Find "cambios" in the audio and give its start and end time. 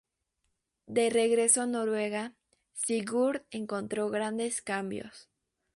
4.63-5.29